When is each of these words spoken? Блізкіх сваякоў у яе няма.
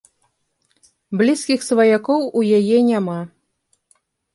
Блізкіх 1.21 1.59
сваякоў 1.69 2.21
у 2.39 2.47
яе 2.65 2.77
няма. 2.93 3.23